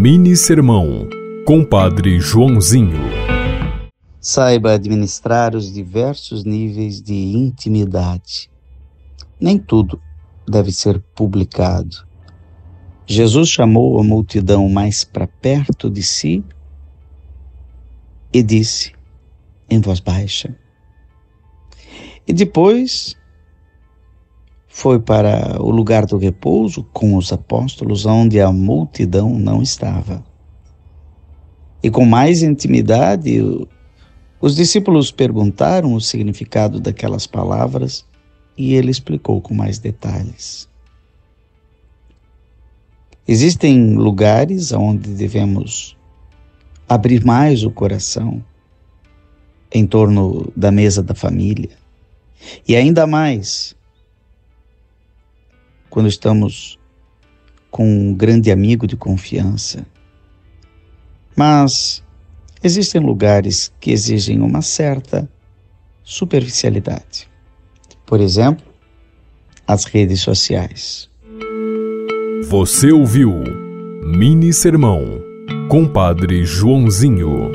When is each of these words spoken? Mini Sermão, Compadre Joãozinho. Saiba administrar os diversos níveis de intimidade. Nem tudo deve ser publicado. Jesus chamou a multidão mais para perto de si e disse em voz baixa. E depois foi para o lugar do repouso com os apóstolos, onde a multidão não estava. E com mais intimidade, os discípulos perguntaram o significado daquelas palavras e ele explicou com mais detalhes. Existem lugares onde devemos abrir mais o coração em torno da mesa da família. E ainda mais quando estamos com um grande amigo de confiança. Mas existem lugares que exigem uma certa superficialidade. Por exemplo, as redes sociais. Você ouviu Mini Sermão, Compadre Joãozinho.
Mini 0.00 0.36
Sermão, 0.36 1.08
Compadre 1.44 2.20
Joãozinho. 2.20 3.00
Saiba 4.20 4.74
administrar 4.74 5.56
os 5.56 5.72
diversos 5.72 6.44
níveis 6.44 7.02
de 7.02 7.16
intimidade. 7.16 8.48
Nem 9.40 9.58
tudo 9.58 10.00
deve 10.48 10.70
ser 10.70 11.00
publicado. 11.16 12.06
Jesus 13.08 13.48
chamou 13.48 13.98
a 13.98 14.04
multidão 14.04 14.68
mais 14.68 15.02
para 15.02 15.26
perto 15.26 15.90
de 15.90 16.04
si 16.04 16.44
e 18.32 18.40
disse 18.40 18.92
em 19.68 19.80
voz 19.80 19.98
baixa. 19.98 20.56
E 22.24 22.32
depois 22.32 23.17
foi 24.78 25.00
para 25.00 25.60
o 25.60 25.72
lugar 25.72 26.06
do 26.06 26.16
repouso 26.16 26.84
com 26.92 27.16
os 27.16 27.32
apóstolos, 27.32 28.06
onde 28.06 28.40
a 28.40 28.52
multidão 28.52 29.36
não 29.36 29.60
estava. 29.60 30.24
E 31.82 31.90
com 31.90 32.04
mais 32.04 32.44
intimidade, 32.44 33.40
os 34.40 34.54
discípulos 34.54 35.10
perguntaram 35.10 35.94
o 35.94 36.00
significado 36.00 36.78
daquelas 36.78 37.26
palavras 37.26 38.06
e 38.56 38.74
ele 38.74 38.92
explicou 38.92 39.40
com 39.40 39.52
mais 39.52 39.80
detalhes. 39.80 40.68
Existem 43.26 43.96
lugares 43.96 44.70
onde 44.70 45.10
devemos 45.10 45.96
abrir 46.88 47.24
mais 47.24 47.64
o 47.64 47.70
coração 47.72 48.44
em 49.74 49.84
torno 49.84 50.52
da 50.54 50.70
mesa 50.70 51.02
da 51.02 51.16
família. 51.16 51.70
E 52.66 52.76
ainda 52.76 53.08
mais 53.08 53.76
quando 55.98 56.06
estamos 56.06 56.78
com 57.72 57.84
um 57.84 58.14
grande 58.14 58.52
amigo 58.52 58.86
de 58.86 58.96
confiança. 58.96 59.84
Mas 61.34 62.04
existem 62.62 63.00
lugares 63.00 63.72
que 63.80 63.90
exigem 63.90 64.40
uma 64.40 64.62
certa 64.62 65.28
superficialidade. 66.04 67.28
Por 68.06 68.20
exemplo, 68.20 68.64
as 69.66 69.86
redes 69.86 70.20
sociais. 70.20 71.10
Você 72.48 72.92
ouviu 72.92 73.32
Mini 74.04 74.52
Sermão, 74.52 75.02
Compadre 75.68 76.44
Joãozinho. 76.44 77.50